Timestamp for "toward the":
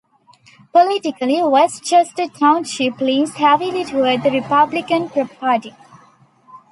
3.85-4.31